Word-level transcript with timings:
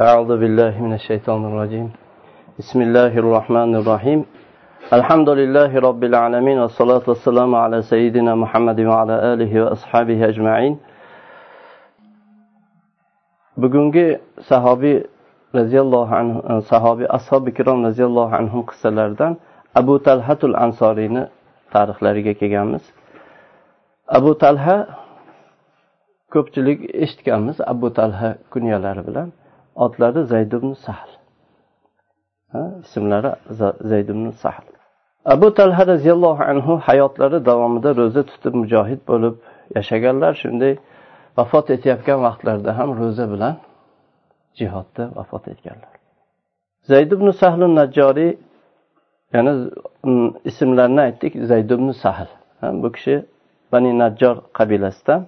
أعوذ 0.00 0.38
بالله 0.42 0.82
من 0.82 0.92
الشيطان 0.92 1.44
الرجيم. 1.44 1.92
بسم 2.58 2.78
الله 2.82 3.12
الرحمن 3.18 3.74
الرحيم. 3.80 4.20
الحمد 4.92 5.28
لله 5.28 5.70
رب 5.88 6.02
العالمين 6.04 6.58
والصلاة 6.58 7.04
والسلام 7.06 7.54
على 7.54 7.82
سيدنا 7.82 8.34
محمد 8.34 8.80
وعلى 8.80 9.14
آله 9.32 9.52
وأصحابه 9.62 10.28
أجمعين. 10.28 10.78
بقونجي 13.56 14.18
صحابي 14.50 14.94
رضي 15.54 15.80
الله 15.80 16.06
عنه 16.14 16.58
صحابي 16.58 17.06
أصحاب 17.06 17.48
كرام 17.48 17.86
رضي 17.86 18.04
الله 18.04 18.28
عنهم 18.34 18.62
قصة 18.62 19.36
أبو 19.76 19.96
طلحة 19.96 20.40
الأنصارين 20.44 21.26
تاريخ 21.72 21.98
كي 22.02 22.34
كيامس 22.34 22.84
أبو 24.08 24.32
طلحة 24.32 24.76
كبتلق 26.32 26.78
إشتكامس 26.94 27.60
أبو 27.60 27.88
طلحة 27.88 28.34
كنيا 28.50 28.78
لربلان 28.78 29.06
بلان 29.06 29.43
otlari 29.74 30.24
zayd 30.24 30.52
ibn 30.52 30.72
sahl. 30.72 31.10
Ismlari 32.84 33.32
zayd 33.90 34.08
ibn 34.08 34.30
sahl. 34.30 34.66
Abu 35.24 35.54
talha 35.54 35.86
roziyallohu 35.86 36.42
anhu 36.42 36.72
hayotlari 36.86 37.46
davomida 37.46 37.96
ro'za 37.96 38.22
tutib 38.30 38.54
mujohid 38.54 39.00
bo'lib 39.10 39.34
yashaganlar 39.76 40.32
shunday 40.42 40.72
vafot 41.36 41.66
etayotgan 41.76 42.18
vaqtlarida 42.26 42.72
ham 42.78 42.90
ro'za 43.00 43.24
bilan 43.32 43.54
jihodda 44.58 45.04
vafot 45.18 45.44
etganlar. 45.52 45.94
Zayd 46.90 47.10
ibn 47.16 47.30
sahl 47.30 47.60
najjoriy 47.80 48.32
yana 49.34 49.52
mm, 50.04 50.28
ismlarini 50.50 51.00
aytdik 51.00 51.32
zayd 51.50 51.70
ibn 51.76 51.88
sahl. 52.02 52.28
Bu 52.82 52.88
kishi 52.96 53.14
bani 53.72 53.90
najjor 54.02 54.36
qabilasidan 54.58 55.20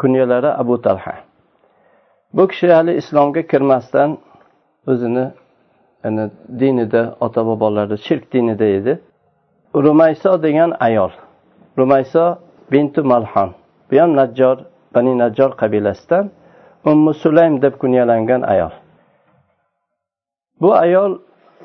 kunyalari 0.00 0.50
abu 0.62 0.74
talha. 0.86 1.14
Bu 2.36 2.48
kishi 2.48 2.66
hali 2.72 2.92
islomga 3.00 3.42
kirmasdan 3.50 4.10
o'zini 4.90 5.26
yani 6.04 6.30
dinida 6.60 7.02
ota 7.20 7.46
bobolari 7.46 7.98
shirk 7.98 8.32
dinida 8.32 8.64
edi. 8.64 9.00
Rumayso 9.74 10.42
degan 10.42 10.72
ayol. 10.80 11.10
Rumayso 11.78 12.38
bintu 12.72 13.04
malhon 13.04 13.50
bu 13.90 14.00
ham 14.00 14.16
najjor 14.16 14.56
bani 14.94 15.18
najjor 15.18 15.50
qabilasidan 15.60 16.30
ummu 16.90 17.14
sulaym 17.14 17.62
deb 17.62 17.74
kunyalangan 17.82 18.42
ayol. 18.42 18.74
Bu 20.60 20.74
ayol 20.74 21.18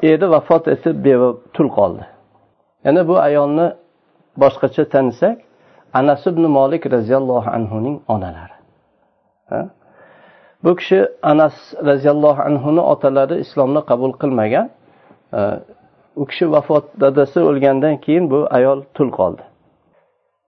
eri 0.03 0.29
vafot 0.29 0.67
etib 0.67 1.05
beva 1.05 1.29
tul 1.53 1.69
qoldi. 1.77 2.05
Yana 2.85 3.07
bu 3.07 3.15
ayolni 3.27 3.67
boshqacha 4.41 4.83
tanisak 4.93 5.37
anas 5.93 6.27
ibn 6.27 6.43
molik 6.57 6.83
roziyallohu 6.91 7.49
anhuning 7.57 8.01
onalari. 8.07 8.55
Bu 10.63 10.75
kishi 10.75 11.07
anas 11.21 11.55
roziyallohu 11.85 12.41
anhuni 12.41 12.81
otalari 12.93 13.35
islomni 13.39 13.81
qabul 13.89 14.13
qilmagan. 14.21 14.69
U 16.15 16.25
kishi 16.25 16.51
vafot 16.51 16.85
dadasi 17.01 17.39
o'lgandan 17.49 17.95
keyin 18.05 18.31
bu 18.31 18.47
ayol 18.57 18.79
tul 18.93 19.09
qoldi. 19.19 19.43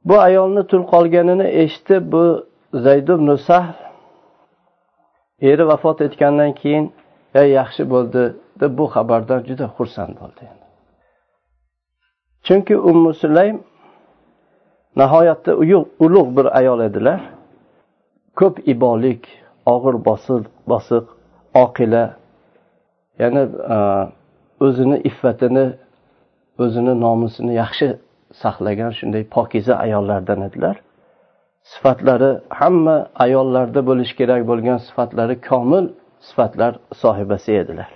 Bu 0.07 0.15
ayolni 0.27 0.67
tul 0.67 0.83
qolganini 0.93 1.47
eshitib 1.63 2.11
bu 2.13 2.23
zayd 2.73 3.07
ibn 3.07 3.29
eri 5.41 5.67
vafot 5.67 6.01
etgandan 6.01 6.51
keyin 6.61 6.93
ya 7.33 7.43
yaxshi 7.43 7.83
bo'ldi 7.93 8.23
deb 8.61 8.71
bu 8.77 8.85
xabardan 8.95 9.39
juda 9.49 9.65
xursand 9.77 10.13
bo'ldi 10.21 10.43
chunki 12.43 12.77
ummu 12.77 13.13
sulaym 13.13 13.63
nihoyatda 14.95 15.55
ulug' 15.99 16.37
bir 16.37 16.57
ayol 16.57 16.79
edilar. 16.79 17.21
Ko'p 18.35 18.67
ibolik 18.67 19.40
og'ir 19.65 19.95
bosiq 20.07 20.43
bosiq 20.71 21.05
oqila. 21.63 22.05
Ya'ni 23.21 23.43
e, 23.75 23.77
o'zini 24.65 24.97
iffatini 25.09 25.65
o'zini 26.63 26.93
nomusini 27.05 27.53
yaxshi 27.61 27.87
saqlagan 28.41 28.91
shunday 28.99 29.23
pokiza 29.35 29.73
ayollardan 29.85 30.41
edilar. 30.47 30.75
Sifatlari 31.71 32.31
hamma 32.49 32.97
ayollarda 33.15 33.81
bo'lishi 33.89 34.15
kerak 34.19 34.41
bo'lgan 34.49 34.77
sifatlari 34.87 35.35
komil 35.49 35.85
sifatlar 36.27 36.73
sohibasi 37.01 37.51
edilar. 37.61 37.89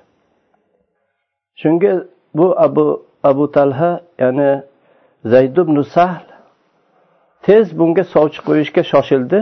Shunga 1.61 1.93
bu 2.37 2.47
abu 2.59 2.85
abu 3.23 3.51
talha 3.51 3.91
ya'ni 4.19 4.63
zayd 5.25 5.57
ibn 5.57 5.81
sahl 5.81 6.25
tez 7.45 7.79
bunga 7.79 8.03
sovchi 8.03 8.39
qo'yishga 8.47 8.83
shoshildi. 8.91 9.39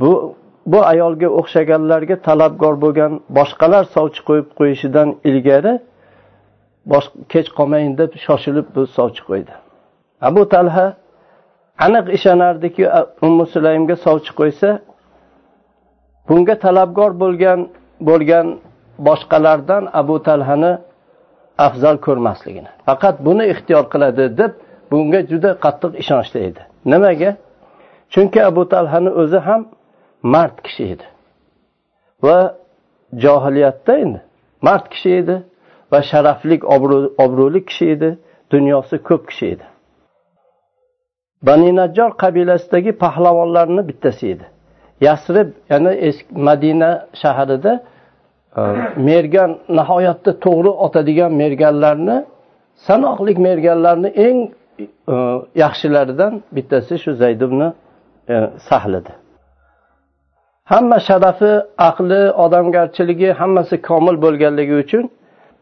Bu 0.00 0.12
bu 0.66 0.78
ayolga 0.92 1.28
o'xshaganlarga 1.38 2.16
talabgor 2.28 2.74
bo'lgan 2.84 3.12
boshqalar 3.38 3.84
sovchi 3.94 4.20
qo'yib 4.28 4.48
qo'yishidan 4.58 5.08
ilgari 5.30 5.72
kech 7.32 7.48
qolmayin 7.58 7.92
deb 8.00 8.10
shoshilib 8.26 8.66
bu 8.74 8.82
sovchi 8.96 9.22
qo'ydi. 9.28 9.52
Abu 10.28 10.42
talha 10.54 10.86
aniq 11.86 12.06
ishonardiki 12.16 12.84
ummu 13.26 13.44
sulaymga 13.54 13.96
sovchi 14.06 14.32
qo'ysa 14.40 14.68
bunga 16.28 16.54
talabgor 16.64 17.10
bo'lgan 17.22 17.60
bo'lgan 18.08 18.46
boshqalardan 19.08 19.82
abu 20.00 20.16
talhani 20.28 20.72
afzal 21.66 21.96
ko'rmasligini 22.06 22.70
faqat 22.86 23.16
buni 23.26 23.44
ixtiyor 23.52 23.84
qiladi 23.92 24.24
deb 24.40 24.52
bunga 24.90 25.20
juda 25.30 25.50
qattiq 25.64 25.92
ishonchli 26.02 26.38
edi. 26.48 26.60
Nimaga? 26.92 27.30
Chunki 28.12 28.40
abu 28.50 28.62
talhani 28.74 29.10
o'zi 29.22 29.38
ham 29.48 29.62
mard 30.22 30.62
kishi 30.62 30.84
edi. 30.84 31.06
Va 32.22 32.56
johiliyatda 33.16 33.98
endi 33.98 34.20
mard 34.62 34.88
kishi 34.90 35.10
edi 35.10 35.42
va 35.92 36.02
sharafli 36.02 36.60
obro'li 37.24 37.64
kishi 37.64 37.86
edi 37.94 38.18
dunyosi 38.52 38.98
ko'p 39.08 39.28
kishi 39.28 39.46
edi. 39.46 39.64
Bani 41.42 41.76
najjor 41.76 42.10
qabilasidagi 42.22 42.92
pahlavonlarni 42.92 43.88
bittasi 43.88 44.26
edi. 44.34 44.46
Yasrib 45.00 45.48
ya'ni 45.70 46.14
madina 46.30 46.90
shahrida 47.22 47.72
e, 48.56 48.60
mergan 49.08 49.50
nihoyatda 49.78 50.30
to'g'ri 50.44 50.72
otadigan 50.86 51.32
merganlarni 51.42 52.16
sanoqli 52.86 53.32
merganlarni 53.48 54.10
eng 54.26 54.38
e, 55.14 55.16
yaxshilaridan 55.62 56.42
bittasi 56.56 56.94
shu 57.02 57.10
zayd 57.22 57.40
ibn 57.46 57.60
e, 57.64 57.72
sahl 58.68 58.94
edi 59.00 59.12
hamma 60.72 60.98
sharafi 61.08 61.52
aqli 61.88 62.22
odamgarchiligi 62.44 63.28
hammasi 63.40 63.76
komil 63.88 64.16
bo'lganligi 64.24 64.74
uchun 64.84 65.04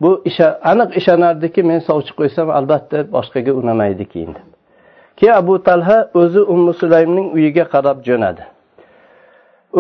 bu 0.03 0.11
isha 0.25 0.47
aniq 0.71 0.91
ishonardiki 1.01 1.61
men 1.71 1.81
sovchi 1.89 2.13
qo'ysam 2.19 2.49
albatta 2.59 2.99
boshqaga 3.15 3.53
unamaydi 3.61 4.05
keyin 4.13 4.33
deb 4.37 4.49
keyin 5.19 5.35
abu 5.43 5.55
talha 5.69 5.99
o'zi 6.21 6.41
ummu 6.55 6.73
sulaymning 6.83 7.29
uyiga 7.37 7.65
qarab 7.75 7.99
jo'nadi. 8.09 8.43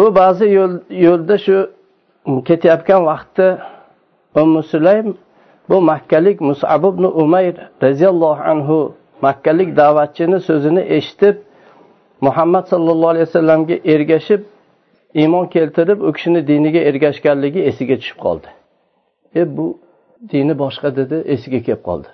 U 0.01 0.03
ba'zi 0.21 0.47
yo'lda 1.07 1.37
shu 1.45 1.57
ketayotgan 2.49 3.01
vaqtda 3.11 3.47
ummu 4.43 4.63
sulaym 4.73 5.09
bu 5.69 5.77
makkalik 5.91 6.41
musab 6.41 6.83
ibn 6.91 7.05
umayr 7.23 7.55
roziyallohu 7.85 8.43
anhu 8.53 8.79
makkalik 9.27 9.69
da'vatchini 9.81 10.39
so'zini 10.49 10.83
eshitib 10.97 11.37
muhammad 12.27 12.65
sallallohu 12.73 13.13
alayhi 13.15 13.27
vasallamga 13.29 13.77
ergashib 13.95 14.41
iymon 15.15 15.47
keltirib 15.47 16.00
u 16.00 16.12
kishini 16.12 16.47
diniga 16.47 16.78
ergashganligi 16.78 17.60
esiga 17.60 17.97
tushib 17.97 18.19
qoldi. 18.19 18.47
E 19.37 19.56
bu 19.56 19.78
dini 20.32 20.59
boshqa 20.59 20.97
dedi 20.97 21.15
esiga 21.26 21.62
kelib 21.62 21.82
qoldi. 21.82 22.09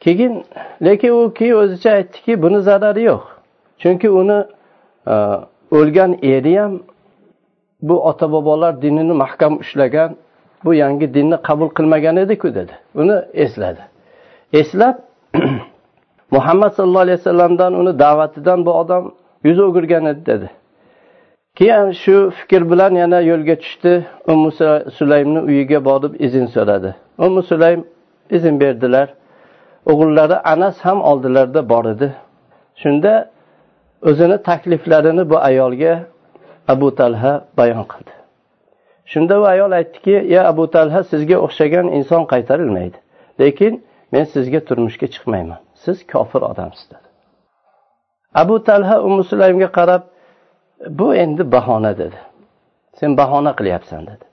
Keyin 0.00 0.44
lekin 0.84 1.10
u 1.10 1.34
keyin 1.34 1.54
o'zicha 1.54 1.90
aytdiki 1.90 2.42
buni 2.42 2.60
zarari 2.60 3.02
yo'q. 3.02 3.22
Chunki 3.78 4.10
uni 4.10 4.44
e, 5.06 5.14
o'lgan 5.70 6.18
eri 6.22 6.58
ham 6.58 6.80
bu 7.82 8.04
ota 8.08 8.32
bobolar 8.32 8.82
dinini 8.82 9.12
mahkam 9.12 9.58
ushlagan 9.58 10.16
bu 10.64 10.74
yangi 10.74 11.14
dinni 11.14 11.36
qabul 11.36 11.68
qilmagan 11.68 12.16
ediku 12.16 12.54
dedi. 12.54 12.72
Uni 12.94 13.16
esladi. 13.32 13.82
Eslab 14.52 14.96
muhammad 16.30 16.70
sallallohu 16.72 17.00
alayhi 17.06 17.18
vasallamdan 17.18 17.74
uni 17.74 17.98
da'vatidan 17.98 18.66
bu 18.66 18.72
odam 18.72 19.14
yuz 19.44 19.58
o'girgan 19.58 20.04
edi 20.06 20.26
dedi. 20.26 20.50
Keyin 21.54 21.90
shu 22.02 22.30
fikr 22.38 22.70
bilan 22.70 22.94
yana 22.94 23.20
yo'lga 23.20 23.56
tushdi. 23.62 23.92
Ummu 24.32 24.50
sulaymni 24.98 25.40
uyiga 25.40 25.84
borib 25.84 26.12
izn 26.26 26.46
so'radi. 26.54 26.94
Ummu 27.18 27.42
sulaym 27.42 27.84
izn 28.30 28.60
berdilar. 28.60 29.08
O'g'illari 29.90 30.36
anas 30.52 30.76
ham 30.86 31.02
oldilarida 31.10 31.68
bor 31.68 31.84
edi. 31.94 32.08
Shunda 32.82 33.30
o'zini 34.08 34.42
takliflarini 34.48 35.30
bu 35.30 35.36
ayolga 35.38 35.94
abu 36.68 36.94
talha 36.94 37.32
bayon 37.56 37.84
qildi. 37.92 38.12
Shunda 39.12 39.40
u 39.40 39.44
ayol 39.44 39.72
aytdiki 39.72 40.16
ya 40.34 40.40
abu 40.52 40.70
talha 40.70 41.00
sizga 41.12 41.36
o'xshagan 41.46 41.86
inson 41.98 42.22
qaytarilmaydi. 42.32 42.98
Lekin 43.40 43.84
men 44.12 44.24
sizga 44.24 44.60
turmushga 44.68 45.06
chiqmayman. 45.14 45.60
Siz 45.74 46.06
kofir 46.12 46.42
odamsiz 46.50 46.86
dedi. 46.90 47.06
Abu 48.34 48.64
talha 48.64 48.96
ummu 49.06 49.24
sulaymga 49.24 49.68
qarab 49.78 50.02
bu 50.88 51.14
endi 51.14 51.52
bahona 51.52 51.98
dedi. 51.98 52.16
Sen 52.94 53.16
bahona 53.16 53.56
qilyapsan 53.56 54.06
dedi. 54.06 54.24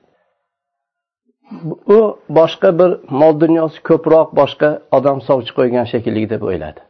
U 1.88 2.20
boshqa 2.30 2.80
bir 2.80 2.92
mol 3.10 3.40
dunyosi 3.40 3.80
ko'proq 3.90 4.36
boshqa 4.40 4.70
odam 4.98 5.22
sovchi 5.28 5.52
qo'ygan 5.60 5.86
shekilli 5.92 6.30
deb 6.30 6.42
o'yladi. 6.50 6.82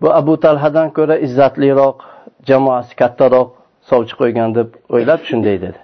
Bu 0.00 0.08
abu 0.20 0.34
talhadan 0.44 0.88
ko'ra 0.96 1.16
izzatliroq 1.26 1.98
jamoasi 2.48 2.94
kattaroq 3.00 3.48
sovchi 3.90 4.14
qo'ygan 4.20 4.54
deb 4.58 4.68
o'ylab 4.94 5.20
shunday 5.28 5.56
dedi. 5.66 5.78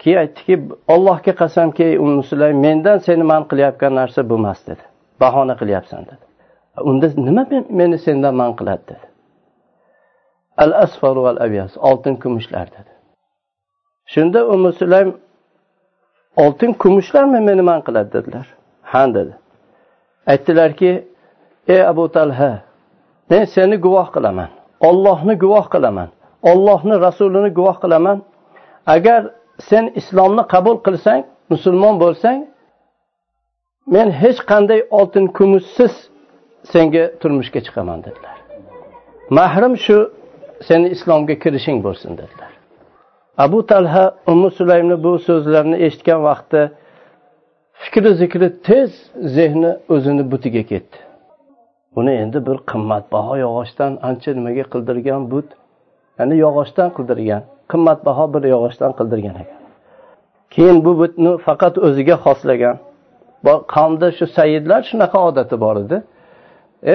Keyin 0.00 0.18
aytdiki 0.24 0.54
allohga 0.94 1.32
qasamki 1.42 1.86
ummu 2.04 2.22
sulaym 2.30 2.58
mendan 2.66 2.98
seni 3.06 3.24
man 3.32 3.42
qilayotgan 3.50 3.94
narsa 4.00 4.20
bu 4.30 4.34
emas 4.42 4.60
dedi. 4.68 4.84
Bahona 5.20 5.54
qilyapsan 5.60 6.02
dedi. 6.10 6.24
Unda 6.90 7.06
nima 7.26 7.44
meni 7.80 7.98
sendan 8.06 8.34
man 8.40 8.52
qiladi 8.58 8.84
dedi. 8.90 9.06
Al 10.62 10.72
asfar 10.84 11.16
val 11.24 11.38
abyas 11.46 11.72
oltin 11.88 12.14
kumushlar 12.22 12.66
dedi. 12.76 12.92
Shunda 14.12 14.40
umi 14.54 14.72
sulaym 14.72 15.10
oltin 16.36 16.72
kumushlarmi 16.82 17.40
meni 17.48 17.62
man 17.62 17.80
qiladi 17.86 18.10
dedilar. 18.12 18.46
Ha 18.82 19.02
dedi. 19.14 19.34
Aytdilarki 20.32 20.92
ey 21.68 21.82
abu 21.92 22.04
talha 22.16 22.52
men 23.30 23.44
seni 23.54 23.76
guvoh 23.84 24.08
qilaman 24.14 24.50
ollohni 24.88 25.34
guvoh 25.42 25.66
qilaman 25.74 26.08
ollohni 26.50 26.96
rasulini 27.06 27.50
guvoh 27.58 27.76
qilaman. 27.82 28.18
Agar 28.94 29.20
sen 29.68 29.84
islomni 30.00 30.42
qabul 30.54 30.76
qilsang 30.86 31.22
musulmon 31.52 31.94
bo'lsang 32.02 32.38
men 33.94 34.08
hech 34.22 34.40
qanday 34.50 34.80
oltin 34.98 35.26
kumushsiz 35.38 35.94
senga 36.72 37.04
turmushga 37.20 37.60
chiqaman 37.66 37.98
dedilar. 38.06 38.36
Mahrim 39.38 39.74
shu 39.84 39.98
seni 40.68 40.88
islomga 40.94 41.34
kirishing 41.42 41.78
bo'lsin 41.86 42.12
dedilar. 42.20 42.52
Abu 43.38 43.66
talha 43.66 44.04
ummu 44.26 44.50
sulaymni 44.58 44.96
bu 45.04 45.12
so'zlarni 45.18 45.76
eshitgan 45.86 46.20
vaqtda 46.28 46.62
fikri 47.82 48.14
zikri 48.20 48.48
tez 48.62 48.90
zehni 49.36 49.72
o'zini 49.94 50.24
butiga 50.32 50.62
ketdi. 50.70 50.96
Uni 51.98 52.12
endi 52.22 52.38
bir 52.46 52.56
qimmatbaho 52.70 53.34
yog'ochdan 53.44 53.92
ancha 54.08 54.30
nimaga 54.38 54.64
qildirgan 54.72 55.22
but? 55.32 55.48
Ya'ni 56.18 56.36
yog'ochdan 56.44 56.88
qildirgan 56.96 57.42
qimmatbaho 57.72 58.24
bir 58.34 58.42
yog'ochdan 58.54 58.92
qildirgan 58.98 59.36
ekan. 59.42 59.60
Keyin 60.54 60.78
bu 60.84 60.92
butni 61.00 61.32
faqat 61.46 61.74
o'ziga 61.86 62.16
xoslagan 62.24 62.76
qavmda 63.74 64.08
shu 64.18 64.26
sayidlar 64.36 64.80
shunaqa 64.90 65.18
odati 65.28 65.56
bor 65.64 65.76
edi. 65.84 65.98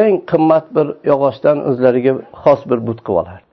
Eng 0.01 0.15
qimmat 0.31 0.65
bir 0.75 0.87
yog'ochdan 1.11 1.57
o'zlariga 1.69 2.13
xos 2.43 2.61
bir 2.69 2.79
but 2.87 2.99
qilib 3.05 3.19
olardi. 3.21 3.44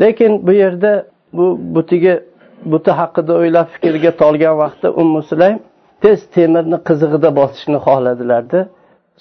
Lekin 0.00 0.46
bu 0.46 0.52
yerda 0.52 1.06
bu 1.32 1.58
butiga 1.74 2.20
buti 2.64 2.90
haqida 2.90 3.32
o'ylab 3.40 3.68
fikrga 3.74 4.10
tolgan 4.22 4.58
vaqtda 4.62 4.88
ummu 5.02 5.22
sulaym 5.30 5.58
tez 6.02 6.18
temirni 6.34 6.78
qizig'ida 6.88 7.30
bosishni 7.40 7.78
xohladilarda 7.86 8.60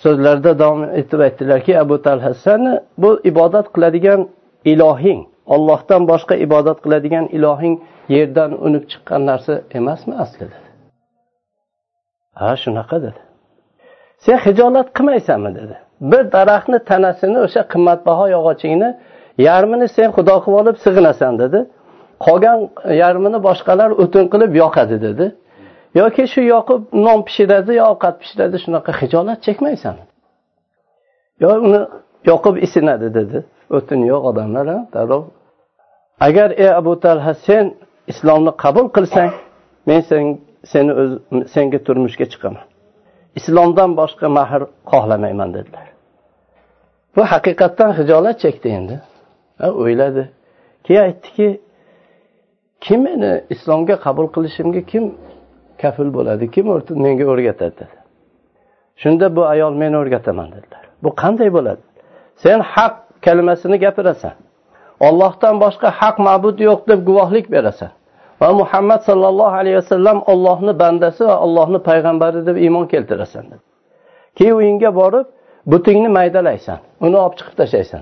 so'zlarida 0.03 0.51
davom 0.61 0.83
etib 1.01 1.19
aytdilarki 1.27 1.79
abu 1.83 1.95
talha 2.05 2.33
sani 2.33 2.73
bu 3.01 3.11
ibodat 3.31 3.67
qiladigan 3.75 4.21
ilohing 4.73 5.19
ollohdan 5.53 6.01
boshqa 6.11 6.35
ibodat 6.45 6.77
qiladigan 6.83 7.25
ilohing 7.37 7.75
yerdan 8.15 8.51
unib 8.65 8.83
chiqqan 8.91 9.21
narsa 9.29 9.53
emasmi 9.79 10.13
aslida 10.23 10.57
ha 12.39 12.55
shunaqa 12.63 12.97
dedi. 13.05 13.21
Sen 14.25 14.37
hijolat 14.37 14.87
qilmaysanmi? 14.97 15.55
dedi. 15.55 15.75
Bir 16.11 16.23
daraxtni 16.35 16.79
tanasini 16.89 17.39
o'sha 17.45 17.61
qimmatbaho 17.73 18.25
yog'ochingni 18.35 18.89
yarmini 19.49 19.87
sen 19.95 20.09
xudo 20.15 20.35
qilib 20.43 20.57
olib 20.61 20.77
sig'inasan 20.85 21.33
dedi. 21.43 21.59
Qolgan 22.25 22.59
yarmini 23.03 23.39
boshqalar 23.47 23.89
o'tin 24.03 24.25
qilib 24.33 24.51
yoqadi 24.63 24.97
dedi. 25.07 25.25
Yoki 25.99 26.23
shu 26.33 26.41
yoqib 26.53 26.81
non 27.05 27.19
pishiradi 27.27 27.71
yo 27.79 27.83
ovqat 27.93 28.15
pishiradi 28.21 28.57
shunaqa 28.63 28.91
hijolat 28.99 29.39
chekmaysan. 29.45 29.95
Yo 31.43 31.49
uni 31.67 31.81
yoqib 32.31 32.55
isinadi 32.65 33.07
dedi. 33.19 33.37
O'tin 33.77 33.99
yo'q 34.11 34.23
odamlar 34.29 34.65
darrov. 34.93 35.23
Agar 36.27 36.49
ey 36.63 36.69
abu 36.81 36.93
talha 37.03 37.33
sen 37.47 37.65
islomni 38.11 38.51
qabul 38.63 38.87
qilsang 38.95 39.31
men 39.87 40.01
sen 40.09 40.23
seni 40.71 40.91
o'z 41.01 41.11
senga 41.53 41.79
turmushga 41.87 42.25
chiqaman. 42.33 42.65
Islomdan 43.39 43.91
boshqa 44.01 44.27
mahr 44.37 44.61
xohlamayman 44.91 45.49
dedilar. 45.57 45.87
Bu 47.15 47.21
haqiqatdan 47.33 47.91
hijolat 47.99 48.35
chekdi 48.43 48.69
endi. 48.79 48.95
O'yladi. 49.69 50.29
Keyin 50.83 51.01
aytdiki 51.01 51.61
kim 52.81 53.03
meni 53.03 53.43
islomga 53.49 53.95
qabul 54.05 54.27
qilishimga 54.35 54.81
kim 54.91 55.15
kafil 55.81 56.13
bo'ladi? 56.17 56.51
Kim 56.51 56.65
menga 57.05 57.25
o'rgatadi 57.33 57.75
dedi. 57.81 57.97
Shunda 59.01 59.35
bu 59.35 59.45
ayol 59.45 59.73
men 59.73 59.93
o'rgataman 59.93 60.47
dedilar. 60.55 60.83
Bu 61.03 61.09
qanday 61.21 61.53
bo'ladi? 61.53 61.81
Sen 62.43 62.59
haq 62.59 62.93
kalimasini 63.25 63.77
gapirasan. 63.85 64.35
Ollohdan 65.07 65.55
boshqa 65.63 65.89
haq 65.99 66.15
ma'bud 66.27 66.57
yo'q 66.59 66.81
deb 66.89 66.99
guvohlik 67.09 67.51
berasan. 67.51 67.91
Va 68.41 68.53
muhammad 68.53 69.01
sollallohu 69.09 69.55
alayhi 69.61 69.75
vasallam 69.75 70.23
ollohni 70.31 70.79
bandasi 70.79 71.27
va 71.27 71.35
ollohni 71.45 71.79
payg'ambari 71.89 72.45
deb 72.45 72.57
iymon 72.65 72.85
keltirasan 72.93 73.45
keyin 74.37 74.55
uyingga 74.61 74.89
borib 74.99 75.27
butingni 75.71 76.09
maydalaysan 76.17 76.79
uni 77.05 77.17
olib 77.23 77.35
chiqib 77.39 77.55
tashlaysan 77.61 78.01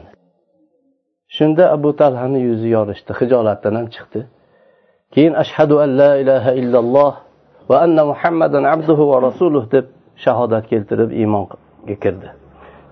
shunda 1.38 1.64
abu 1.76 1.90
talhani 2.02 2.40
yuzi 2.48 2.68
yorishdi 2.78 3.12
hijolatdan 3.20 3.74
ham 3.80 3.88
chiqdi. 3.96 4.22
Keyin 5.14 5.34
ashhadu 5.44 5.76
an 5.84 5.90
la 6.02 6.12
ilaha 6.22 6.52
illalloh 6.62 7.14
va 7.70 7.76
anna 7.86 8.04
muhammadan 8.12 8.64
abduhu 8.74 9.04
va 9.12 9.18
rasuluh 9.28 9.64
deb 9.76 9.86
shahodat 10.24 10.66
keltirib 10.72 11.12
iymonga 11.22 11.56
kirdi. 12.04 12.30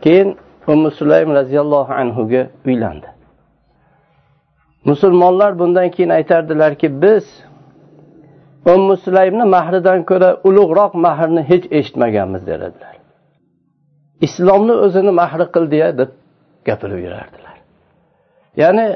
Keyin 0.04 0.30
ummu 0.72 0.90
sulaym 1.00 1.30
roziyallohu 1.40 1.92
anhuga 2.02 2.42
uylandi. 2.68 3.10
Musulmonlar 4.90 5.52
bundan 5.60 5.88
keyin 5.96 6.12
aytardilarki 6.20 6.88
biz 7.04 7.26
ummu 8.74 8.96
sulaymni 9.06 9.46
mahridan 9.56 10.00
ko'ra 10.10 10.30
ulug'roq 10.48 10.94
mahrni 11.06 11.42
hech 11.52 11.66
eshitmaganmiz 11.78 12.44
derdilar 12.50 12.94
islomni 14.26 14.76
o'zini 14.86 15.12
mahri 15.22 15.46
qildiya 15.56 15.90
deb 16.00 16.10
gapirib 16.68 17.00
yurardilar 17.06 17.57
ya'ni 18.62 18.88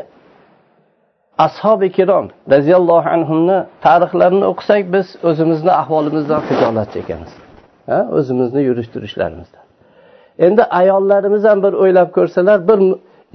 ashobi 1.46 1.86
ikrom 1.92 2.26
roziyallohu 2.54 3.10
anhuni 3.16 3.58
tarixlarini 3.86 4.46
o'qisak 4.52 4.84
biz 4.96 5.08
o'zimizni 5.30 5.72
ahvolimizdan 5.82 6.42
hijolat 6.50 6.90
chekamiz 6.96 7.32
o'zimizni 8.18 8.62
yurish 8.68 8.90
turishlarimizdan 8.94 9.64
endi 10.46 10.64
ayollarimiz 10.82 11.44
ham 11.50 11.60
bir 11.66 11.74
o'ylab 11.84 12.10
ko'rsalar 12.18 12.60
bir 12.70 12.80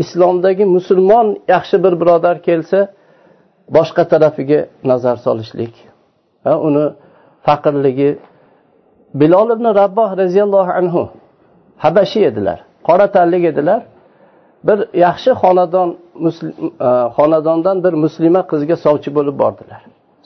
islomdagi 0.03 0.65
musulmon 0.77 1.27
yaxshi 1.55 1.77
bir 1.85 1.95
birodar 2.01 2.37
kelsa 2.49 2.79
boshqa 3.77 4.03
tarafiga 4.13 4.61
nazar 4.91 5.17
solishlik 5.27 5.75
uni 6.69 6.87
faqirligi. 7.47 8.19
Bilol 9.21 9.49
ibn 9.57 9.65
rabboh 9.81 10.11
roziyallohu 10.23 10.73
anhu 10.81 11.03
habashiy 11.85 12.25
edilar 12.31 12.59
qora 12.89 13.07
tanlik 13.17 13.45
edilar. 13.53 13.81
Bir 14.65 14.79
yaxshi 15.05 15.31
xonadon 15.43 15.89
e, 15.91 16.89
xonadondan 17.17 17.85
bir 17.85 17.93
muslima 18.05 18.43
qizga 18.51 18.77
sovchi 18.77 19.11
bo'lib 19.15 19.39
bordilar. 19.43 19.81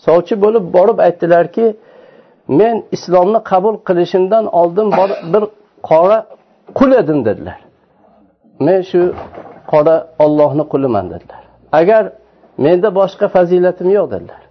Sovchi 0.06 0.34
bo'lib 0.44 0.64
borib 0.76 0.98
aytdilarki 1.06 1.66
men 2.48 2.84
islomni 2.96 3.40
qabul 3.50 3.74
qilishimdan 3.88 4.44
oldin 4.60 4.88
bir 5.34 5.44
qora 5.90 6.18
qul 6.78 6.90
edim 7.02 7.24
dedilar. 7.24 7.58
Men 8.66 8.80
shu 8.90 9.02
qora 9.72 9.96
ollohni 10.24 10.64
quliman 10.72 11.06
dedilar. 11.12 11.42
Agar 11.80 12.02
menda 12.64 12.88
boshqa 13.00 13.26
fazilatim 13.36 13.88
yo'q 13.96 14.06
dedilar. 14.14 14.42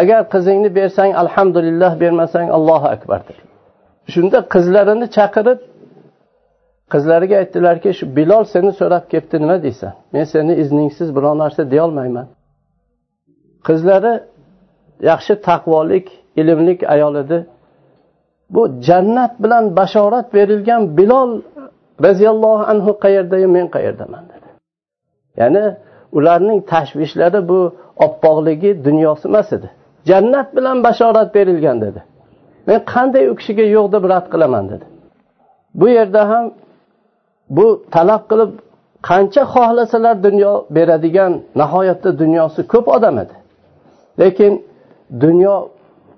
Agar 0.00 0.20
qizingni 0.34 0.70
bersang 0.78 1.10
alhamdulillah 1.22 2.00
bermasang 2.02 2.48
allohu 2.56 2.86
akbar 2.96 3.20
dedilar. 3.28 3.50
Shunda 4.14 4.38
qizlarini 4.54 5.06
chaqirib 5.16 5.58
qizlariga 6.92 7.36
aytdilarki 7.42 7.90
shu 7.98 8.04
bilol 8.16 8.44
seni 8.54 8.72
so'rab 8.80 9.04
kelibdi 9.12 9.36
nima 9.42 9.56
deysan? 9.62 9.92
Men 10.12 10.24
seni 10.24 10.52
izningsiz 10.62 11.08
biror 11.16 11.34
narsa 11.42 11.70
deyolmayman. 11.70 12.26
Qizlari 13.66 14.14
yaxshi 15.10 15.34
taqvolik 15.48 16.06
ilmlik 16.40 16.80
ayol 16.94 17.14
edi. 17.22 17.46
Bu 18.54 18.62
jannat 18.88 19.32
bilan 19.42 19.76
bashorat 19.76 20.34
berilgan 20.34 20.82
bilol 20.98 21.30
roziyallohu 22.06 22.64
anhu 22.72 22.90
qayerdayu 23.04 23.48
men 23.56 23.66
qayerdaman 23.74 24.24
dedi. 24.32 24.48
Ya'ni 25.40 25.64
ularning 26.12 26.60
tashvishlari 26.72 27.48
bu 27.48 27.60
oppoqligi 28.06 28.84
dunyosi 28.84 29.28
emas 29.28 29.52
edi. 29.52 29.68
Jannat 30.10 30.56
bilan 30.56 30.84
bashorat 30.86 31.34
berilgan 31.34 31.80
dedi. 31.80 32.00
Men 32.66 32.78
qanday 32.92 33.24
u 33.32 33.34
kishiga 33.40 33.64
yo'q 33.76 33.86
deb 33.94 34.04
rad 34.12 34.26
qilaman 34.32 34.64
dedi. 34.72 34.84
Bu 35.80 35.86
yerda 35.88 36.22
ham 36.30 36.44
bu 37.50 37.84
talab 37.90 38.22
qilib 38.30 38.50
qancha 39.08 39.42
xohlasalar 39.54 40.16
dunyo 40.26 40.52
beradigan 40.76 41.32
nihoyatda 41.60 42.10
dunyosi 42.22 42.60
ko'p 42.72 42.86
odam 42.96 43.18
edi. 43.18 43.34
Lekin 44.20 44.52
dunyo 45.24 45.68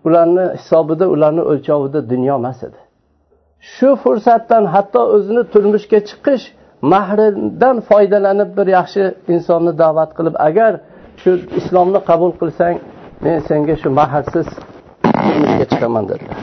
ularni 0.06 0.44
hisobida 0.58 1.06
ularni 1.14 1.42
o'lchovida 1.50 2.00
dunyo 2.12 2.34
emas 2.40 2.62
edi. 2.68 2.78
Shu 3.74 3.88
fursatdan 4.02 4.64
hatto 4.74 5.00
o'zini 5.14 5.42
turmushga 5.52 6.00
chiqish 6.08 6.44
mahridan 6.92 7.76
foydalanib 7.88 8.50
bir 8.58 8.66
yaxshi 8.78 9.02
insonni 9.34 9.72
da'vat 9.82 10.10
qilib 10.18 10.36
agar 10.48 10.72
shu 11.22 11.30
islomni 11.60 12.00
qabul 12.08 12.32
qilsang 12.40 12.76
men 13.24 13.38
senga 13.48 13.74
shu 13.82 13.88
mahrsiz 14.00 14.46
turmushga 15.24 15.64
chiqaman 15.72 16.04
dedilar. 16.10 16.38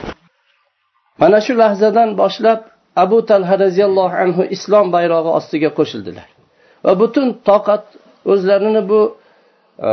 Mana 1.20 1.38
shu 1.46 1.52
lahzadan 1.62 2.08
boshlab 2.22 2.60
abu 2.96 3.18
talha 3.30 3.54
roziyallohu 3.64 4.16
anhu 4.24 4.42
islom 4.56 4.86
bayrog'i 4.96 5.30
ostiga 5.38 5.70
qo'shildilar. 5.78 6.28
Va 6.84 6.92
butun 7.02 7.28
toqat 7.50 7.84
o'zlarini 8.32 8.82
bu 8.90 9.00
e, 9.86 9.88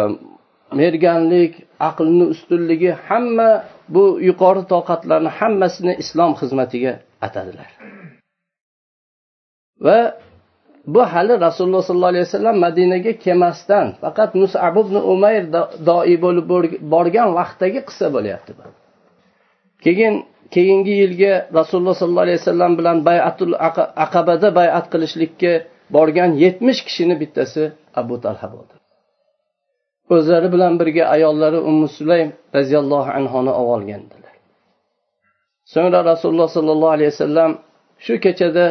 merganlik 0.82 1.54
aqlni 1.90 2.26
ustunligi 2.34 2.92
hamma 3.08 3.50
bu 3.96 4.04
yuqori 4.30 4.64
toqatlarni 4.74 5.32
hammasini 5.40 5.94
islom 6.04 6.32
xizmatiga 6.40 6.94
atadilar. 7.28 7.70
Va 9.86 10.00
bu 10.94 11.02
hali 11.14 11.34
rasululloh 11.46 11.84
sollallohu 11.88 12.14
alayhi 12.14 12.26
vasallam 12.30 12.58
madinaga 12.66 13.12
kelmasdan 13.24 13.88
faqat 14.04 14.32
musab 14.42 14.76
ibn 14.84 14.96
umayr 15.14 15.44
doi 15.90 16.14
bo'lib 16.26 16.46
borgan 16.94 17.30
vaqtdagi 17.40 17.80
qissa 17.88 18.08
bo'lyapti 18.16 18.52
keyin 19.86 20.16
keyingi 20.54 20.94
yilgi 21.02 21.32
rasululloh 21.60 21.96
sollallohu 22.02 22.26
alayhi 22.28 22.40
vasallam 22.42 22.72
bilan 22.80 22.98
bayatul 23.10 23.54
aqabada 24.06 24.48
bayat 24.60 24.86
qilishlikka 24.94 25.52
borgan 25.96 26.32
yetmish 26.44 26.82
kishini 26.88 27.16
bittasi 27.22 27.64
abu 28.02 28.16
talha 28.24 28.48
bo'ldi. 28.54 28.74
O'zlari 30.16 30.48
bilan 30.56 30.74
birga 30.82 31.04
ayollari 31.16 31.60
ummu 31.70 31.88
sulaym 31.98 32.30
roziyallohu 32.58 33.10
anhoni 33.20 33.52
olib 33.62 33.72
olgandilar 33.76 34.22
so'ngra 35.74 36.00
rasululloh 36.12 36.50
sollallohu 36.58 36.94
alayhi 36.98 37.12
vasallam 37.14 37.52
shu 38.06 38.14
kechada 38.26 38.66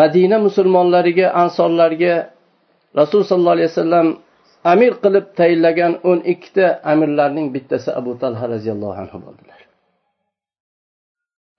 madina 0.00 0.36
musulmonlariga 0.46 1.26
ansorlarga 1.42 2.14
rasululloh 3.00 3.30
sollallohu 3.32 3.56
alayhi 3.58 3.70
vasallam 3.72 4.06
amir 4.72 4.92
qilib 5.04 5.26
tayinlagan 5.38 5.92
o'n 6.10 6.18
ikkita 6.32 6.66
amirlarning 6.92 7.46
bittasi 7.54 7.90
abu 8.00 8.12
talha 8.22 8.44
roziyallohu 8.54 8.96
anhu 9.02 9.18
bo'ldilar. 9.26 9.59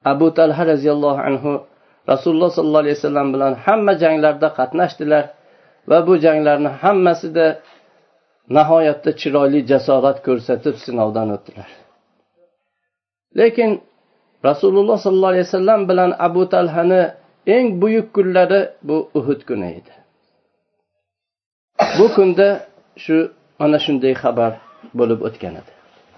Abu 0.06 0.28
talha 0.38 0.64
roziyallohu 0.74 1.20
anhu 1.30 1.52
rasululloh 2.10 2.50
sollallohu 2.58 2.84
alayhi 2.86 2.98
vasallam 3.00 3.28
bilan 3.34 3.54
hamma 3.66 3.94
janglarda 4.04 4.48
qatnashdilar 4.60 5.24
va 5.90 5.98
bu 6.08 6.14
janglarni 6.26 6.72
hammasida 6.82 7.46
nihoyatda 8.58 9.12
chiroyli 9.22 9.60
jasorat 9.72 10.18
ko'rsatib 10.28 10.76
sinovdan 10.86 11.28
o'tdilar. 11.36 11.70
Lekin 13.40 13.70
rasululloh 14.50 14.98
sollallohu 15.06 15.34
alayhi 15.34 15.48
vasallam 15.50 15.82
bilan 15.90 16.12
abu 16.28 16.44
talhani 16.54 17.02
eng 17.56 17.68
buyuk 17.82 18.08
kunlari 18.16 18.62
bu 18.88 18.98
uhud 19.20 19.42
kuni 19.50 19.70
edi. 19.80 19.94
Bu 22.00 22.06
kunda 22.16 22.48
shu 23.04 23.18
mana 23.60 23.78
shunday 23.86 24.14
xabar 24.24 24.52
bo'lib 25.00 25.20
o'tgan 25.28 25.54
edi. 25.62 25.72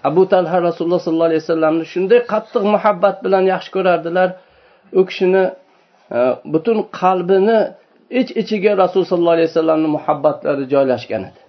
Abu 0.08 0.22
talha 0.32 0.56
rasululloh 0.68 1.00
sollallohu 1.06 1.30
alayhi 1.30 1.42
vasallamni 1.44 1.84
shunday 1.92 2.20
qattiq 2.32 2.64
muhabbat 2.74 3.16
bilan 3.24 3.44
yaxshi 3.52 3.70
ko'rardilar. 3.76 4.28
U 4.98 5.02
kishini 5.08 5.44
e, 6.16 6.18
butun 6.52 6.78
qalbini 7.00 7.58
ich 8.20 8.30
ichiga 8.42 8.72
rasululloh 8.82 9.10
sollallohu 9.12 9.36
alayhi 9.36 9.50
vasallamni 9.52 9.88
muhabbatlari 9.96 10.64
joylashgan 10.72 11.22
edi. 11.30 11.40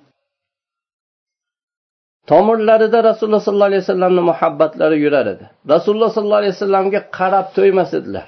Tomirlarida 2.31 3.00
rasululloh 3.09 3.41
sollallohu 3.47 3.69
alayhi 3.71 3.83
vasallamni 3.85 4.21
muhabbatlari 4.31 4.97
yurar 5.05 5.25
edi. 5.33 5.45
Rasululloh 5.74 6.09
sollallohu 6.15 6.41
alayhi 6.41 6.55
vasallamga 6.57 7.00
qarab 7.17 7.47
to'ymas 7.57 7.91
edilar. 8.00 8.27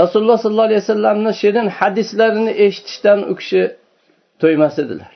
Rasululloh 0.00 0.38
sollallohu 0.42 0.68
alayhi 0.70 0.82
vasallamni 0.84 1.32
shirin 1.40 1.66
hadislarini 1.78 2.52
eshitishdan 2.66 3.18
u 3.30 3.34
kishi 3.40 3.62
to'ymas 4.42 4.74
edilar. 4.82 5.12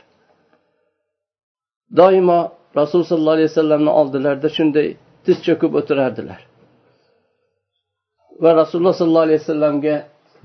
Doimo 2.01 2.41
rasululloh 2.81 3.09
sollallohu 3.13 3.37
alayhi 3.39 3.51
vasallamni 3.53 3.91
oldilarida 4.01 4.49
shunday 4.57 4.89
tiz 5.25 5.37
cho'kib 5.47 5.73
o'tirardilar 5.81 6.41
va 8.43 8.51
rasululloh 8.61 8.95
sollallohu 9.01 9.27
alayhi 9.29 9.41
vasallamga 9.45 9.97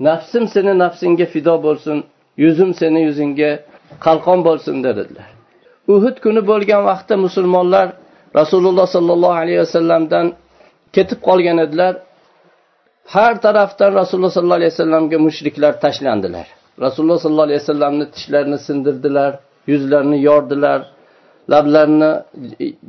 nafsim 0.08 0.44
seni 0.54 0.72
nafsingga 0.84 1.26
fido 1.34 1.54
bo'lsin 1.66 1.96
yuzim 2.44 2.70
seni 2.80 3.00
yuzingga 3.08 3.50
qalqon 4.06 4.38
bo'lsin 4.48 4.76
dedilar 4.86 5.28
uhud 5.94 6.16
kuni 6.24 6.40
bo'lgan 6.50 6.82
vaqtda 6.90 7.14
musulmonlar 7.26 7.86
rasululloh 8.40 8.86
sollallohu 8.96 9.38
alayhi 9.42 9.60
vasallamdan 9.66 10.26
ketib 10.96 11.20
qolgan 11.28 11.58
edilar. 11.66 11.94
Har 13.14 13.34
tarafdan 13.46 13.90
rasululloh 14.00 14.32
sollallohu 14.36 14.60
alayhi 14.60 14.72
vasallamga 14.74 15.18
mushriklar 15.26 15.72
tashlandilar. 15.84 16.46
Rasululloh 16.84 17.18
sollallohu 17.24 17.48
alayhi 17.48 17.60
vasallamni 17.64 18.06
tishlarini 18.14 18.58
sindirdilar 18.66 19.32
yuzlarini 19.72 20.18
yordilar 20.28 20.80
lablarini 21.52 22.10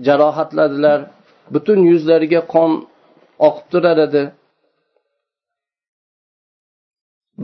jarohatladilar. 0.07 0.99
Butun 1.53 1.79
yuzlariga 1.91 2.41
qon 2.53 2.71
oqib 3.47 3.65
turar 3.71 3.97
edi. 4.07 4.23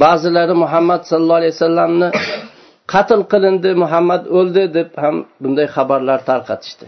Ba'zilari 0.03 0.55
muhammad 0.63 1.01
sallallohu 1.10 1.39
alayhi 1.41 1.55
vasallamni 1.57 2.07
qatl 2.93 3.22
qilindi 3.31 3.72
muhammad 3.84 4.24
o'ldi 4.38 4.63
deb 4.77 4.89
ham 5.03 5.15
bunday 5.41 5.67
xabarlar 5.75 6.19
tarqatishdi. 6.29 6.88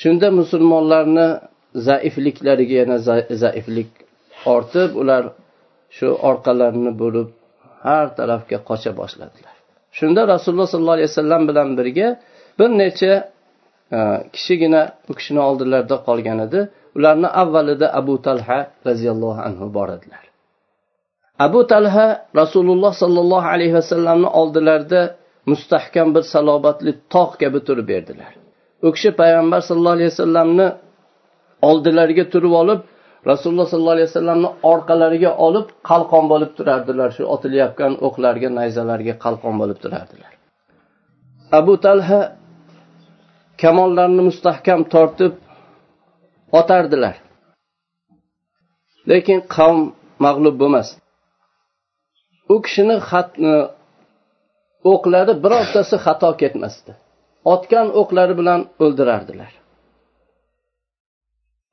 Shunda 0.00 0.28
musulmonlarni 0.40 1.28
zaifliklariga 1.88 2.74
yana 2.82 2.98
zaiflik 3.44 3.90
ortib 4.54 4.90
ular 5.02 5.22
shu 5.96 6.08
orqalarini 6.30 6.92
bo'lib 7.02 7.28
har 7.86 8.06
tarafga 8.18 8.58
qocha 8.68 8.92
boshladilar. 9.00 9.54
Shunda 9.98 10.22
rasululloh 10.34 10.68
sollallohu 10.72 10.96
alayhi 10.98 11.10
vasallam 11.12 11.42
bilan 11.50 11.68
birga 11.78 12.08
bir 12.58 12.70
necha 12.82 13.12
e, 13.96 13.98
kishigina 14.34 14.82
u 15.10 15.12
kishini 15.18 15.40
oldilarida 15.48 15.96
qolgan 16.06 16.38
edi. 16.46 16.60
Ularni 16.96 17.28
avvalida 17.42 17.86
abu 18.00 18.14
talha 18.26 18.58
roziyallohu 18.86 19.40
anhu 19.48 19.66
bor 19.76 19.88
edilar. 19.96 20.24
Abu 21.46 21.60
talha 21.72 22.06
rasululloh 22.40 22.92
sollallohu 23.02 23.48
alayhi 23.54 23.74
vasallamni 23.80 24.28
oldilarida 24.40 25.00
mustahkam 25.50 26.08
bir 26.14 26.24
salobatli 26.34 26.92
tog' 27.14 27.34
kabi 27.42 27.60
turib 27.66 27.86
berdilar. 27.92 28.32
U 28.86 28.88
kishi 28.94 29.10
payg'ambar 29.20 29.60
sallallohu 29.68 29.96
alayhi 29.98 30.10
vasallamni 30.14 30.66
oldilariga 31.70 32.24
turib 32.34 32.52
olib 32.62 32.80
rasululloh 33.30 33.66
sollallohu 33.72 33.96
alayhi 33.96 34.08
vasallamni 34.10 34.48
orqalariga 34.72 35.30
olib 35.46 35.66
qalqon 35.90 36.24
bo'lib 36.32 36.50
turardilar. 36.58 37.08
Shu 37.16 37.22
otilayotgan 37.34 37.92
o'qlarga 38.06 38.48
nayzalarga 38.58 39.14
qalqon 39.24 39.54
bo'lib 39.60 39.78
turardilar. 39.84 40.32
Abu 41.58 41.74
talha 41.86 42.20
kamonlarni 43.62 44.22
mustahkam 44.28 44.80
tortib 44.94 45.32
otardilar. 46.58 47.16
Lekin 49.10 49.38
qavm 49.54 49.80
mag'lub 50.24 50.56
bo'lmasdi 50.62 51.04
u 52.52 52.56
kishini 52.64 52.96
xatni 53.10 53.54
o'qlari 54.92 55.32
birortasi 55.44 55.96
xato 56.04 56.30
ketmasdi. 56.40 56.92
Otgan 57.54 57.88
o'qlari 58.00 58.34
bilan 58.40 58.60
o'ldirardilar. 58.84 59.52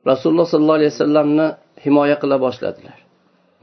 Rasululloh 0.09 0.47
sollallohu 0.51 0.79
alayhi 0.79 0.93
vasallamni 0.95 1.47
himoya 1.83 2.17
qila 2.21 2.37
boshladilar. 2.45 2.97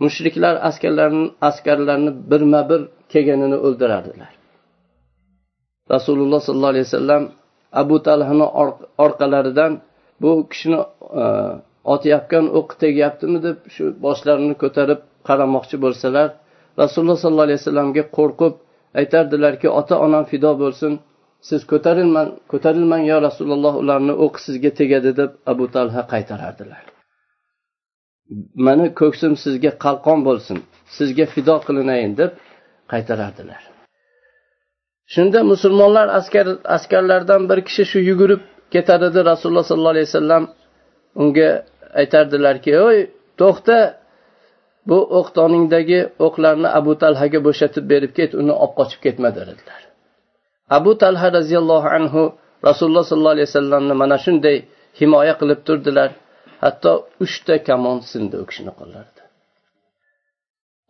Mushriklar 0.04 0.54
askarlarini 0.68 1.26
askarlarni 1.48 2.10
birma 2.30 2.60
bir 2.70 2.80
kelganini 3.12 3.58
o'ldirardilar. 3.66 4.32
Rasululloh 5.94 6.40
sollallohu 6.46 6.72
alayhi 6.74 6.88
vasallam 6.88 7.22
abu 7.72 7.96
talhani 8.06 8.46
orqalaridan 9.04 9.72
bu 10.22 10.30
kishini 10.50 10.80
e, 11.22 11.24
otayotgan 11.94 12.44
o'q 12.58 12.68
tegyaptimi? 12.84 13.38
deb 13.46 13.58
shu 13.74 13.84
boshlarini 14.04 14.54
ko'tarib 14.62 15.00
qaramoqchi 15.28 15.76
bo'lsalar 15.84 16.28
rasululloh 16.82 17.18
sollallohu 17.22 17.46
alayhi 17.48 17.60
vasallamga 17.62 18.04
qo'rqib 18.18 18.54
aytardilarki 19.00 19.68
ota 19.80 19.94
onam 20.06 20.24
fido 20.32 20.52
bo'lsin. 20.62 20.92
Siz 21.48 21.60
ko'tarilman 21.72 22.28
ko'tarilmang 22.52 23.04
yo 23.12 23.16
rasululloh 23.28 23.74
ularni 23.82 24.14
o'qi 24.24 24.40
sizga 24.46 24.70
tegadi 24.80 25.10
deb 25.20 25.30
abu 25.52 25.64
talha 25.74 26.02
qaytarardilar. 26.12 26.84
Mani 28.66 28.86
ko'ksim 29.00 29.32
sizga 29.44 29.72
qalqon 29.84 30.18
bo'lsin. 30.28 30.58
Sizga 30.96 31.26
fido 31.34 31.56
qilinayin 31.66 32.12
deb 32.20 32.30
qaytarardilar. 32.92 33.62
Shunda 35.14 35.40
musulmonlar 35.52 36.06
askar 36.18 36.46
askarlardan 36.76 37.42
bir 37.50 37.58
kishi 37.68 37.84
shu 37.90 37.98
yugurib 38.10 38.42
ketar 38.74 39.00
edi 39.08 39.20
rasululloh 39.30 39.66
sollallohu 39.70 39.94
alayhi 39.96 40.08
vasallam 40.10 40.44
unga 41.22 41.50
aytardilarki 42.00 42.72
oy 42.88 42.98
to'xta 43.40 43.78
bu 44.88 44.98
o'qtoningdagi 45.18 46.00
o'qlarni 46.26 46.68
abu 46.78 46.92
talhaga 47.02 47.38
bo'shatib 47.48 47.84
berib 47.92 48.12
ket 48.18 48.30
uni 48.40 48.52
olib 48.62 48.74
qochib 48.78 49.00
ketma 49.06 49.28
dedilar. 49.38 49.80
Abu 50.78 50.92
talha 51.02 51.28
roziyallohu 51.38 51.88
anhu 51.98 52.22
rasululloh 52.68 53.04
sollallohu 53.10 53.36
alayhi 53.36 53.48
vasallamni 53.50 53.94
mana 54.02 54.16
shunday 54.24 54.56
himoya 55.00 55.34
qilib 55.40 55.60
turdilar. 55.66 56.10
Hatto 56.64 56.92
uchta 57.24 57.54
kamon 57.68 57.98
sindi 58.10 58.36
u 58.42 58.44
kishini 58.50 58.72
qo'llarida. 58.80 59.22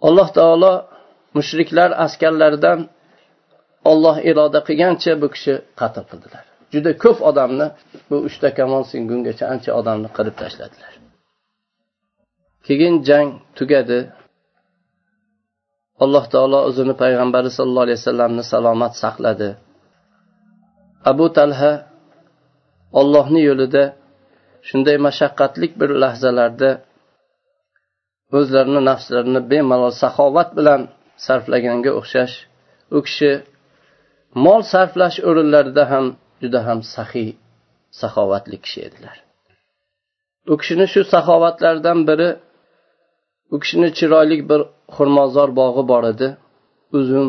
Alloh 0.09 0.29
taolo 0.39 0.73
mushriklar 1.37 1.91
askarlaridan 2.07 2.79
olloh 3.91 4.17
iroda 4.31 4.61
qilgancha 4.69 5.13
bu 5.23 5.27
kishi 5.35 5.55
qatl 5.81 6.05
qildilar. 6.11 6.45
Juda 6.73 6.91
ko'p 7.03 7.19
odamni 7.31 7.67
bu 8.11 8.17
uchta 8.29 8.49
kamon 8.59 8.83
singungacha 8.91 9.45
ancha 9.53 9.71
odamni 9.81 10.09
qirib 10.17 10.35
tashladilar. 10.43 10.93
Keyin 12.67 12.95
jang 13.09 13.29
tugadi. 13.59 14.01
Alloh 16.05 16.25
taolo 16.33 16.59
o'zini 16.69 16.95
payg'ambari 17.03 17.51
sallallohu 17.57 17.87
alayhi 17.87 18.01
vasallamni 18.03 18.43
salomat 18.55 18.93
saqladi. 19.03 19.51
Abu 21.11 21.27
talha 21.39 21.73
ollohni 23.01 23.41
yo'lida 23.49 23.85
shunday 24.69 24.97
mashaqqatli 25.07 25.67
bir 25.81 25.91
lahzalarda 26.03 26.71
o'zlarini 28.39 28.81
nafslarini 28.91 29.41
bemalol 29.51 29.95
saxovat 30.03 30.49
bilan 30.59 30.81
sarflaganga 31.27 31.91
o'xshash 32.01 32.35
u 32.97 32.99
kishi 33.07 33.31
mol 34.45 34.63
sarflash 34.73 35.19
o'rinlarida 35.29 35.85
ham 35.93 36.07
juda 36.43 36.61
ham 36.67 36.79
saxiy 36.95 37.31
saxovatli 38.01 38.57
kishi 38.65 38.81
edilar. 38.89 39.17
U 40.53 40.55
kishini 40.61 40.87
shu 40.93 41.01
saxovatlaridan 41.13 41.99
biri 42.09 42.29
u 43.55 43.57
kishini 43.63 43.89
chiroyli 43.99 44.37
bir 44.51 44.61
xurmozor 44.95 45.49
bog'i 45.61 45.83
bor 45.93 46.05
edi. 46.13 46.29
Uzum 46.99 47.29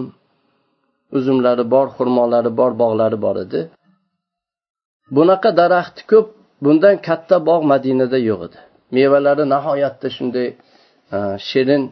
uzumlari 1.18 1.66
bor 1.74 1.88
xurmolari 1.98 2.52
bor 2.60 2.72
bog'lari 2.82 3.18
bor 3.26 3.36
edi. 3.46 3.62
Bunaqa 5.16 5.50
daraxti 5.62 6.02
ko'p 6.12 6.28
bundan 6.64 6.96
katta 7.08 7.38
bog' 7.50 7.66
madinada 7.72 8.18
yo'q 8.30 8.42
edi. 8.48 8.60
Mevalari 8.96 9.46
nihoyatda 9.54 10.08
shunday 10.16 10.48
e, 11.16 11.18
shirin 11.50 11.84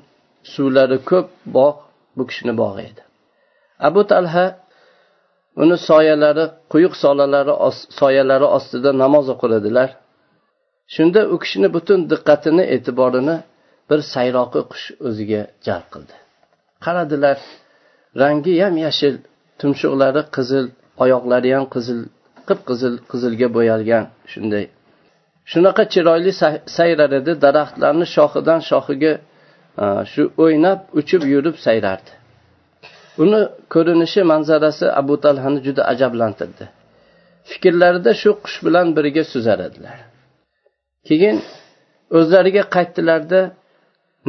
suvlari 0.54 0.98
ko'p 1.10 1.28
bog' 1.58 1.80
bu 2.18 2.24
kishini 2.30 2.54
bog'i 2.62 2.82
edi. 2.90 3.02
Abu 3.88 4.02
talha 4.12 4.46
uni 5.62 5.78
soyalari 5.90 6.46
quyuq 6.72 6.94
solalari 7.04 7.54
soyalari 8.00 8.48
ostida 8.58 8.92
namoz 9.04 9.26
o'qiladilar. 9.34 9.90
Shunda 10.96 11.22
u 11.34 11.36
kishini 11.44 11.68
butun 11.76 12.00
diqqatini 12.12 12.64
e'tiborini 12.76 13.36
bir 13.90 14.00
sayroqi 14.14 14.62
qush 14.72 14.88
o'ziga 15.08 15.42
jalb 15.68 15.88
qildi. 15.94 16.16
Qaradilar 16.86 17.38
rangi 18.22 18.54
yam 18.64 18.76
yashil 18.86 19.16
tumshuqlari 19.60 20.22
qizil 20.36 20.66
oyoqlari 21.04 21.50
ham 21.56 21.66
qizil 21.76 22.00
qip 22.48 22.60
qizil 22.70 22.94
qizilga 23.12 23.48
bo'yalgan 23.58 24.04
shunday. 24.32 24.66
Shunaqa 25.52 25.84
chiroyli 25.94 26.32
sayrar 26.78 27.12
edi 27.20 27.32
daraxtlarni 27.46 28.08
shoxidan 28.16 28.60
shoxiga 28.70 29.14
shu 30.12 30.24
o'ynab 30.44 30.80
uchib 31.00 31.22
yurib 31.34 31.56
sayrardi. 31.66 32.12
Uni 33.24 33.42
ko'rinishi 33.74 34.22
manzarasi 34.32 34.86
abu 35.02 35.16
talhani 35.26 35.60
juda 35.66 35.82
ajablantirdi. 35.94 36.66
Fikrlarida 37.52 38.12
shu 38.22 38.30
qush 38.44 38.58
bilan 38.66 38.88
birga 38.98 39.24
suzar 39.34 39.60
edilar 39.70 39.98
keyin 41.08 41.38
o'zlariga 42.18 42.64
qaytdilarda 42.76 43.40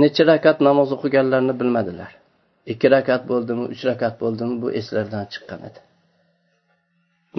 necha 0.02 0.22
rakat 0.30 0.58
namoz 0.68 0.88
o'qiganlarini 0.96 1.54
bilmadilar. 1.60 2.10
Ikki 2.72 2.86
rakat 2.96 3.22
bo'ldimi 3.30 3.64
uch 3.72 3.82
rakat 3.90 4.14
bo'ldimi 4.22 4.54
bu 4.62 4.68
eslaridan 4.78 5.24
chiqqan 5.32 5.60
edi. 5.68 5.80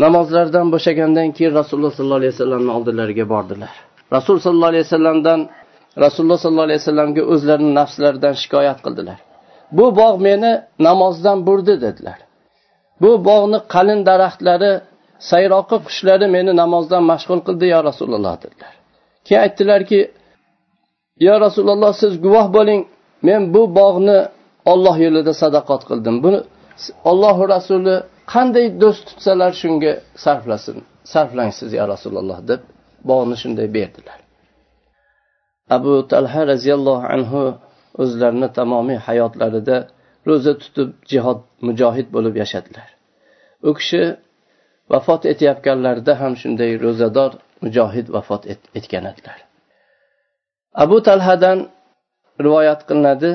Namozlardan 0.03 0.67
bo'shagandan 0.73 1.27
keyin 1.35 1.53
rasululloh 1.59 1.93
sollallohu 1.97 2.21
alayhi 2.21 2.33
vasallamni 2.35 2.71
oldilariga 2.77 3.25
bordilar. 3.33 3.73
Rasul 4.15 4.37
sollallohu 4.45 4.71
alayhi 4.73 4.85
vasallamdan 4.87 5.39
rasululloh 6.05 6.39
sollallohu 6.43 6.67
alayhi 6.69 6.81
vasallamga 6.83 7.21
o'zlarini 7.33 7.71
nafslaridan 7.79 8.33
shikoyat 8.41 8.79
qildilar. 8.85 9.19
Bu 9.77 9.85
bog' 9.99 10.19
meni 10.27 10.51
namozdan 10.87 11.37
burdi 11.47 11.73
dedilar. 11.85 12.19
Bu 13.01 13.11
bog'ni 13.29 13.59
qalin 13.73 13.99
daraxtlari 14.09 14.71
sayroqi 15.31 15.77
qushlari 15.87 16.27
meni 16.35 16.51
namozdan 16.61 17.03
mashg'ul 17.11 17.41
qildi 17.47 17.65
yo 17.73 17.79
rasululloh 17.89 18.35
dedilar. 18.43 18.73
Keyin 19.25 19.41
aytdilarki 19.45 19.99
yo 21.27 21.35
rasululloh 21.45 21.93
siz 22.01 22.13
guvoh 22.25 22.47
bo'ling. 22.57 22.81
Men 23.27 23.41
bu 23.53 23.61
bog'ni 23.79 24.19
olloh 24.71 24.95
yo'lida 25.05 25.33
sadaqat 25.43 25.81
qildim. 25.89 26.15
Buni 26.23 26.39
ollohu 27.11 27.43
rasuli 27.55 27.95
qanday 28.33 28.65
do'st 28.81 29.03
tutsalar 29.09 29.51
shunga 29.61 29.93
sarflasin 30.23 30.77
sarflang 31.13 31.51
siz 31.59 31.69
yo 31.79 31.85
rasululloh 31.93 32.39
deb 32.49 32.61
bog'ni 33.09 33.35
shunday 33.41 33.67
berdilar. 33.77 34.19
Abu 35.75 35.93
talha 36.11 36.41
roziyallohu 36.51 37.05
anhu 37.15 37.41
o'zlarini 38.01 38.49
tamomiy 38.57 38.99
hayotlarida 39.07 39.77
ro'za 40.27 40.53
tutib 40.61 40.89
jihod 41.11 41.39
mujohid 41.67 42.07
bo'lib 42.15 42.35
yashadilar. 42.41 42.89
U 43.67 43.71
kishi 43.79 44.01
vafot 44.93 45.21
etayotganlarida 45.31 46.13
ham 46.21 46.33
shunday 46.41 46.71
ro'zador 46.85 47.31
mujohid 47.63 48.07
vafot 48.15 48.43
etgan 48.79 49.05
edilar. 49.11 49.39
Abu 50.83 50.97
talhadan 51.07 51.59
rivoyat 52.45 52.81
qilinadi 52.89 53.31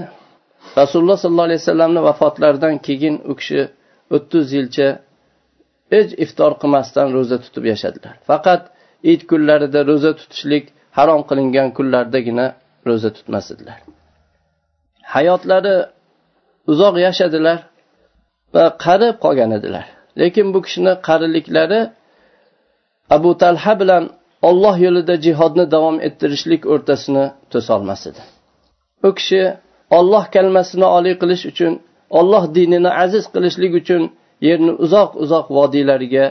rasululloh 0.81 1.19
sollallohu 1.23 1.49
alayhi 1.49 1.63
vasallamni 1.65 2.01
vafotlaridan 2.09 2.75
keyin 2.87 3.17
u 3.31 3.33
kishi 3.41 3.61
o'ttiz 4.17 4.47
yilcha 4.57 4.89
hech 5.95 6.11
iftor 6.25 6.53
qilmasdan 6.61 7.09
ro'za 7.17 7.37
tutib 7.45 7.65
yashadilar. 7.73 8.15
Faqat 8.31 8.63
it 9.13 9.21
kunlarida 9.31 9.81
ro'za 9.91 10.13
tutishlik 10.21 10.65
harom 10.99 11.23
qilingan 11.29 11.69
kunlardagina 11.77 12.47
ro'za 12.89 13.11
tutmas 13.17 13.47
edilar. 13.55 13.79
Hayotlari 15.13 15.77
uzoq 16.73 16.95
yashadilar 17.07 17.59
va 18.55 18.65
qarib 18.85 19.15
qolgan 19.25 19.51
edilar. 19.59 19.87
Lekin 20.21 20.47
bu 20.55 20.59
kishini 20.67 20.93
qariliklari 21.09 21.81
abu 23.17 23.31
talha 23.43 23.73
bilan 23.81 24.05
olloh 24.49 24.77
yo'lida 24.87 25.15
jihodni 25.27 25.65
davom 25.75 25.97
ettirishlik 26.07 26.63
o'rtasini 26.73 27.25
to'solmas 27.53 28.03
edi. 28.11 28.23
U 29.07 29.11
kishi 29.19 29.43
olloh 29.99 30.25
kalmasini 30.35 30.87
oliy 30.97 31.15
qilish 31.23 31.45
uchun 31.53 31.73
olloh 32.19 32.45
dinini 32.57 32.91
aziz 33.05 33.25
qilishlik 33.35 33.73
uchun 33.81 34.03
yerni 34.49 34.73
uzoq 34.85 35.11
uzoq 35.25 35.47
vodiylariga 35.57 36.25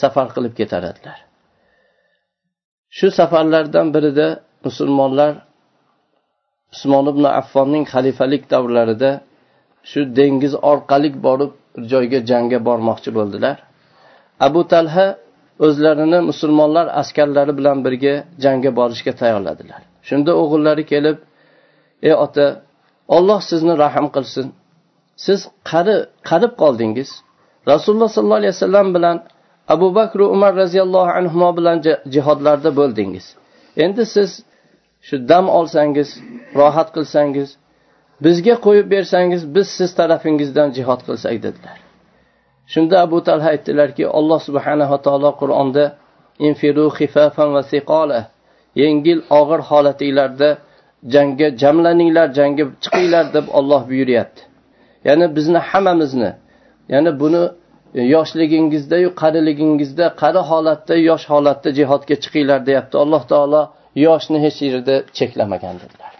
safar 0.00 0.26
qilib 0.34 0.54
ketar 0.60 0.82
edilar 0.90 1.18
shu 2.96 3.06
safarlardan 3.18 3.86
birida 3.94 4.28
musulmonlar 4.66 5.32
usmon 6.74 7.04
ibn 7.12 7.24
affonning 7.40 7.84
xalifalik 7.92 8.42
davrlarida 8.52 9.10
shu 9.90 10.00
dengiz 10.18 10.54
orqali 10.70 11.10
borib 11.26 11.52
bir 11.78 11.88
joyga 11.92 12.18
jangga 12.30 12.58
bormoqchi 12.68 13.10
bo'ldilar. 13.18 13.56
Abu 14.46 14.60
talha 14.72 15.06
o'zlarini 15.66 16.20
musulmonlar 16.30 16.86
askarlari 17.00 17.52
bilan 17.58 17.78
birga 17.86 18.14
jangga 18.44 18.70
borishga 18.78 19.12
tayyorladilar. 19.20 19.80
Shunda 20.08 20.32
o'g'illari 20.42 20.84
kelib 20.92 21.18
ey 22.08 22.14
ota 22.24 22.46
olloh 23.16 23.40
sizni 23.50 23.74
rahm 23.84 24.06
qilsin. 24.16 24.46
Siz 25.24 25.40
qari 25.70 25.96
qarib 26.30 26.52
qoldingiz. 26.62 27.10
Rasululloh 27.72 28.10
sollallohu 28.16 28.40
alayhi 28.42 28.54
vasallam 28.56 28.88
bilan 28.96 29.16
abu 29.74 29.88
bakr 29.98 30.18
umar 30.34 30.52
roziyallohu 30.62 31.10
anhu 31.18 31.56
bilan 31.58 31.76
jihodlarda 32.14 32.70
bo'ldingiz. 32.80 33.26
Endi 33.84 34.02
siz 34.14 34.30
shu 35.06 35.16
dam 35.30 35.46
olsangiz 35.58 36.08
rohat 36.60 36.88
qilsangiz 36.96 37.48
bizga 38.24 38.54
qo'yib 38.66 38.86
bersangiz 38.94 39.42
biz 39.54 39.68
siz 39.78 39.90
tarafingizdan 40.00 40.68
jihod 40.76 41.00
qilsak 41.06 41.36
dedilar. 41.46 41.78
Shunda 42.72 42.96
abu 43.06 43.18
talha 43.28 43.48
aytdilarki 43.54 44.04
alloh 44.18 44.40
subhanava 44.48 44.98
taolo 45.06 45.30
qur'onda 45.40 45.84
infiru 46.48 46.86
xifafan 46.98 47.48
va 47.56 47.62
siqola 47.72 48.20
yengil 48.82 49.18
og'ir 49.40 49.60
holatinglarda 49.70 50.50
jangga 51.14 51.48
jamlaninglar 51.62 52.28
jangga 52.38 52.64
chiqinglar 52.84 53.24
deb 53.36 53.46
olloh 53.58 53.82
buyuryapti. 53.90 54.42
Ya'ni 55.06 55.26
bizni 55.36 55.60
hammamizni 55.68 56.30
ya'ni 56.92 57.10
buni 57.22 57.42
yoshligingizdayu 58.14 59.08
qariligingizda 59.20 60.06
qari 60.22 60.40
holatda 60.50 60.94
yosh 61.08 61.24
holatda 61.32 61.68
jihodga 61.78 62.14
chiqinglar 62.22 62.60
deyapti. 62.68 62.94
Alloh 63.04 63.22
taolo 63.32 63.62
yoshni 64.06 64.38
hech 64.44 64.58
yerda 64.66 64.96
cheklamagan 65.18 65.76
dedilar. 65.82 66.12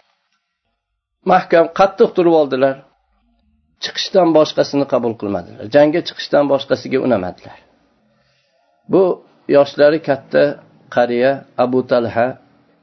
Mahkam 1.33 1.67
qattiq 1.79 2.11
turib 2.17 2.35
oldilar. 2.41 2.77
Chiqishdan 3.85 4.29
boshqasini 4.39 4.87
qabul 4.93 5.15
qilmadilar. 5.21 5.65
Jangga 5.75 6.01
chiqishdan 6.09 6.45
boshqasiga 6.53 6.99
unamadilar. 7.07 7.59
Bu 8.93 9.03
yoshlari 9.57 9.99
katta 10.09 10.43
qariya 10.97 11.33
abu 11.65 11.81
talha 11.91 12.27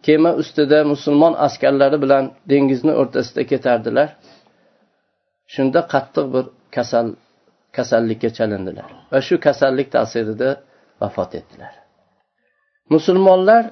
kema 0.05 0.31
ustida 0.41 0.79
musulmon 0.93 1.33
askarlari 1.47 1.97
bilan 2.03 2.23
dengizni 2.51 2.93
o'rtasida 3.01 3.43
ketardilar. 3.51 4.09
Shunda 5.53 5.79
qattiq 5.93 6.25
bir 6.33 6.45
kasal 6.75 7.07
kasallikka 7.77 8.29
chalindilar 8.37 8.89
va 9.11 9.19
shu 9.27 9.35
kasallik 9.47 9.87
ta'sirida 9.95 10.49
vafot 11.01 11.31
etdilar. 11.39 11.73
Musulmonlar 12.93 13.63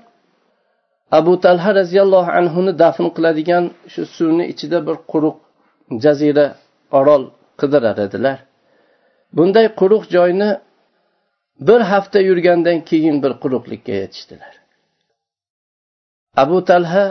abu 1.20 1.34
talha 1.46 1.70
roziyallohu 1.80 2.32
anhuni 2.40 2.72
dafn 2.84 3.06
qiladigan 3.16 3.66
shu 3.94 4.02
suvni 4.16 4.44
ichida 4.54 4.80
bir 4.88 4.98
quruq 5.12 5.38
jazira 6.04 6.46
orol 7.00 7.24
qidirar 7.62 7.98
edilar. 8.06 8.38
Bunday 9.38 9.68
quruq 9.80 10.04
joyni 10.16 10.50
bir 11.68 11.82
hafta 11.92 12.20
yurgandan 12.30 12.80
keyin 12.90 13.16
bir 13.24 13.34
quruqlikka 13.44 13.94
yetishdilar. 14.02 14.54
Abu 16.44 16.58
talha 16.70 17.06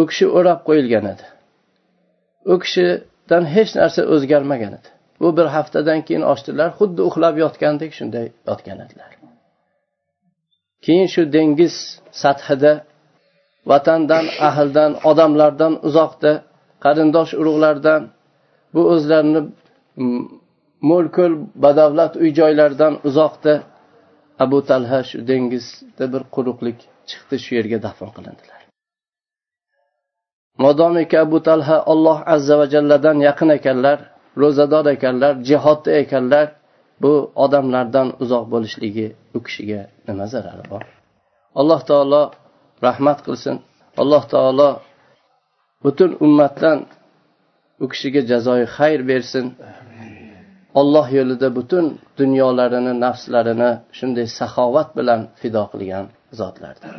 u 0.00 0.02
kishi 0.10 0.26
o'rab 0.38 0.60
qo'yilgan 0.68 1.06
edi. 1.12 1.24
U 2.52 2.54
kishidan 2.62 3.44
hech 3.54 3.70
narsa 3.80 4.02
o'zgarmagan 4.14 4.72
edi. 4.78 4.88
Bu 5.20 5.28
bir 5.36 5.46
haftadan 5.56 6.00
keyin 6.06 6.24
ochdilar 6.32 6.68
xuddi 6.78 7.00
uxlab 7.08 7.34
yotgandek 7.44 7.92
shunday 7.98 8.26
yotgan 8.48 8.78
edilar. 8.84 9.10
Keyin 10.86 11.08
shu 11.14 11.22
dengiz 11.36 11.74
sathida 12.22 12.72
vatandan 13.70 14.24
ahldan 14.48 14.92
odamlardan 15.10 15.72
uzoqda 15.88 16.32
qarindosh 16.84 17.32
urug'lardan 17.40 18.02
bu 18.74 18.82
o'zlarini 18.92 19.40
mo'l 20.90 21.06
ko'l 21.16 21.32
badavlat 21.64 22.12
uy 22.22 22.30
joylardan 22.38 22.94
uzoqda. 23.08 23.54
Abu 24.44 24.58
talha 24.68 25.00
shu 25.08 25.18
dengizda 25.30 26.04
bir 26.12 26.22
quruqlik 26.34 26.78
chiqdi 27.10 27.36
shu 27.44 27.50
yerga 27.58 27.78
dafn 27.86 28.08
qilindilar. 28.16 28.60
Modomiki 30.64 31.16
abu 31.26 31.38
talha 31.48 31.76
alloh 31.92 32.18
azza 32.34 32.54
va 32.60 32.66
jalladan 32.74 33.16
yaqin 33.28 33.50
ekanlar 33.58 33.98
ro'zador 34.42 34.86
ekanlar 34.96 35.34
jihodda 35.48 35.90
ekanlar 36.02 36.46
bu 37.02 37.12
odamlardan 37.44 38.08
uzoq 38.22 38.44
bo'lishligi 38.52 39.06
u 39.36 39.38
kishiga 39.46 39.80
nima 40.08 40.26
zarari 40.32 40.64
bor? 40.72 40.82
Alloh 41.60 41.80
taolo 41.90 42.22
rahmat 42.86 43.18
qilsin. 43.26 43.56
Alloh 44.02 44.22
taolo 44.32 44.68
butun 45.84 46.10
ummatdan 46.26 46.78
u 47.82 47.86
kishiga 47.92 48.20
jazoyi 48.30 48.66
xayr 48.76 49.00
bersin. 49.10 49.46
Olloh 50.80 51.06
yo'lida 51.18 51.48
butun 51.58 51.84
dunyolarini 52.20 52.92
nafslarini 53.04 53.70
shunday 53.98 54.26
saxovat 54.38 54.88
bilan 54.98 55.20
fido 55.40 55.62
qilgan 55.72 56.04
zotlardir 56.40 56.92